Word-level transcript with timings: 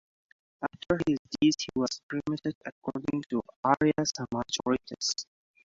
After 0.63 0.99
his 1.07 1.19
death, 1.39 1.53
he 1.61 1.69
was 1.75 2.01
cremated 2.09 2.55
according 2.65 3.21
to 3.29 3.39
Arya 3.63 3.93
Samaj 4.03 4.57
rites. 4.65 5.27